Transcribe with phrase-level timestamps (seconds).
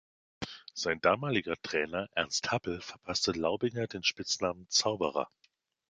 [0.73, 5.29] Sein damaliger Trainer Ernst Happel verpasste Laubinger den Spitznamen "Zauberer".